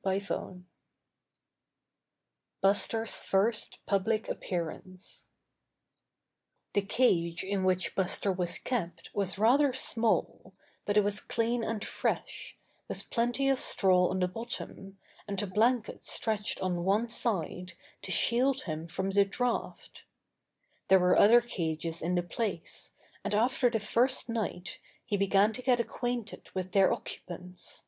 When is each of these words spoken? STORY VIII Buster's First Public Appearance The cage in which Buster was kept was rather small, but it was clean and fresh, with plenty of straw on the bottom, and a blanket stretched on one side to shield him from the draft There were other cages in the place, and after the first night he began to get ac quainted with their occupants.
STORY 0.00 0.20
VIII 0.20 0.64
Buster's 2.60 3.16
First 3.16 3.78
Public 3.84 4.28
Appearance 4.28 5.26
The 6.72 6.82
cage 6.82 7.42
in 7.42 7.64
which 7.64 7.96
Buster 7.96 8.30
was 8.30 8.58
kept 8.58 9.10
was 9.12 9.38
rather 9.40 9.72
small, 9.72 10.54
but 10.86 10.96
it 10.96 11.02
was 11.02 11.18
clean 11.18 11.64
and 11.64 11.84
fresh, 11.84 12.56
with 12.86 13.10
plenty 13.10 13.48
of 13.48 13.58
straw 13.58 14.06
on 14.10 14.20
the 14.20 14.28
bottom, 14.28 14.98
and 15.26 15.42
a 15.42 15.48
blanket 15.48 16.04
stretched 16.04 16.60
on 16.60 16.84
one 16.84 17.08
side 17.08 17.72
to 18.02 18.12
shield 18.12 18.62
him 18.62 18.86
from 18.86 19.10
the 19.10 19.24
draft 19.24 20.04
There 20.86 21.00
were 21.00 21.18
other 21.18 21.40
cages 21.40 22.02
in 22.02 22.14
the 22.14 22.22
place, 22.22 22.92
and 23.24 23.34
after 23.34 23.68
the 23.68 23.80
first 23.80 24.28
night 24.28 24.78
he 25.04 25.16
began 25.16 25.52
to 25.54 25.60
get 25.60 25.80
ac 25.80 25.88
quainted 25.88 26.50
with 26.54 26.70
their 26.70 26.92
occupants. 26.92 27.86